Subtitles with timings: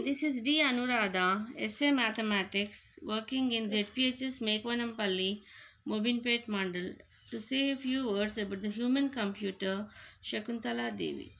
[0.00, 0.42] Mrs.
[0.42, 0.62] D.
[0.62, 5.42] Anuradha, SA Mathematics, working in ZPHS Mekavanampally,
[5.86, 6.96] Mobinpet Mandal,
[7.30, 9.86] to say a few words about the human computer
[10.22, 11.30] Shakuntala Devi.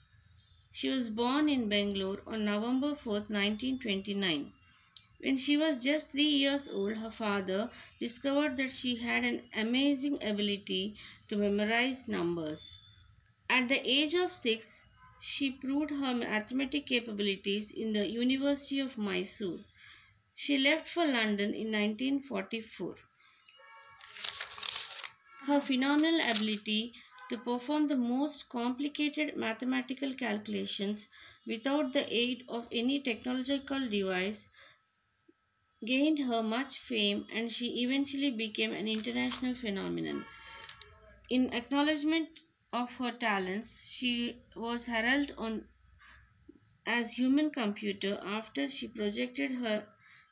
[0.73, 4.53] She was born in Bangalore on November 4, 1929.
[5.21, 10.23] When she was just three years old, her father discovered that she had an amazing
[10.23, 10.97] ability
[11.31, 12.77] to memorize numbers.
[13.49, 14.85] At the age of six,
[15.23, 19.61] she proved her mathematic capabilities in the University of Mysore.
[20.35, 22.97] She left for London in 1944.
[25.47, 26.95] Her phenomenal ability
[27.29, 31.09] to perform the most complicated mathematical calculations
[31.47, 34.49] without the aid of any technological device
[35.85, 40.25] gained her much fame and she eventually became an international phenomenon.
[41.29, 42.29] In acknowledgement
[42.73, 45.67] of her talents, she was heralded on
[46.87, 49.87] as human computer after she projected her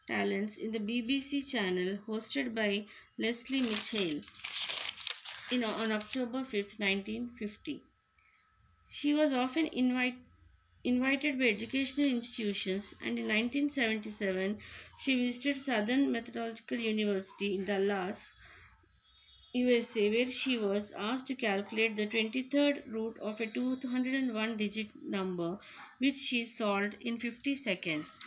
[0.06, 2.86] talents in the BBC channel hosted by
[3.18, 4.20] Leslie Mitchell
[5.50, 7.82] in, on October 5, 1950.
[8.90, 10.16] She was often invite,
[10.84, 14.58] invited by educational institutions and in 1977
[14.98, 18.34] she visited Southern Methodological University in Dallas,
[19.58, 25.58] USA, where she was asked to calculate the 23rd root of a 201 digit number,
[25.98, 28.24] which she solved in 50 seconds.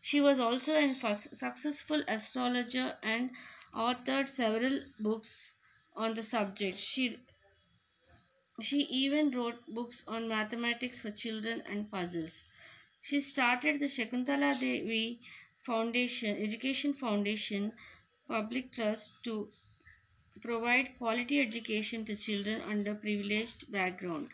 [0.00, 3.30] She was also a successful astrologer and
[3.74, 5.52] authored several books
[5.96, 6.76] on the subject.
[6.78, 7.18] She
[8.62, 12.44] she even wrote books on mathematics for children and puzzles.
[13.02, 15.20] She started the Shakuntala Devi
[15.60, 17.72] Foundation, Education Foundation
[18.28, 19.50] Public Trust to
[20.40, 24.28] provide quality education to children under privileged background.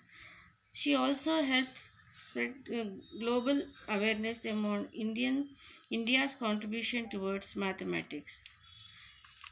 [0.72, 2.84] She also helped spread uh,
[3.18, 5.48] global awareness among Indian
[5.90, 8.54] India's contribution towards mathematics.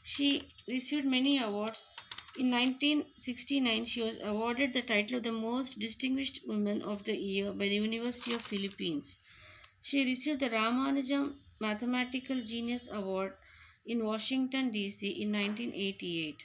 [0.05, 1.97] She received many awards.
[2.39, 7.53] In 1969, she was awarded the title of the Most Distinguished Woman of the Year
[7.53, 9.21] by the University of Philippines.
[9.83, 13.34] She received the Ramanujan Mathematical Genius Award
[13.88, 15.09] in Washington, D.C.
[15.09, 16.44] in 1988.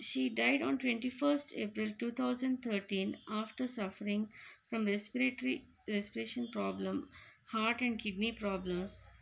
[0.00, 4.28] She died on 21st April 2013 after suffering
[4.68, 7.08] from respiratory respiration problem,
[7.46, 9.18] heart and kidney problems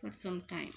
[0.00, 0.72] for some time.